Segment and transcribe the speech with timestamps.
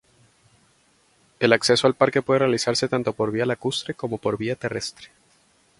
[1.37, 5.09] El acceso al parque puede realizarse tanto por vía lacustre como por vía terrestre.